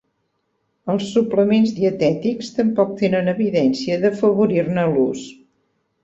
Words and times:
Els 0.91 1.09
suplements 1.17 1.73
dietètics 1.79 2.49
tampoc 2.59 2.95
tenen 3.01 3.29
evidències 3.33 4.01
d'afavorir-ne 4.07 4.87
l'ús. 4.95 5.27